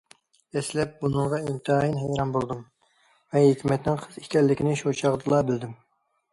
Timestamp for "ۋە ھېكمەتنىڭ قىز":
3.37-4.21